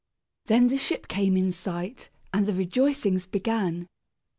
Then 0.47 0.69
the 0.69 0.79
ship 0.79 1.07
came 1.07 1.37
in 1.37 1.51
sight 1.51 2.09
and 2.33 2.47
the 2.47 2.55
rejoicings 2.55 3.27
began. 3.27 3.85